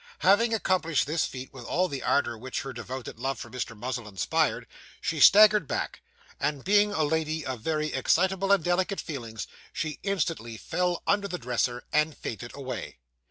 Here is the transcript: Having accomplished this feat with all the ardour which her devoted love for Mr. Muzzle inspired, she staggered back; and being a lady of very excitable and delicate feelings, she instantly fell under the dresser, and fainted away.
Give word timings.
Having 0.25 0.51
accomplished 0.51 1.05
this 1.05 1.25
feat 1.27 1.53
with 1.53 1.63
all 1.63 1.87
the 1.87 2.01
ardour 2.01 2.35
which 2.35 2.61
her 2.61 2.73
devoted 2.73 3.19
love 3.19 3.37
for 3.37 3.51
Mr. 3.51 3.77
Muzzle 3.77 4.07
inspired, 4.07 4.65
she 4.99 5.19
staggered 5.19 5.67
back; 5.67 6.01
and 6.39 6.63
being 6.63 6.91
a 6.91 7.03
lady 7.03 7.45
of 7.45 7.61
very 7.61 7.93
excitable 7.93 8.51
and 8.51 8.63
delicate 8.63 8.99
feelings, 8.99 9.45
she 9.71 9.99
instantly 10.01 10.57
fell 10.57 11.03
under 11.05 11.27
the 11.27 11.37
dresser, 11.37 11.83
and 11.93 12.17
fainted 12.17 12.49
away. 12.55 12.97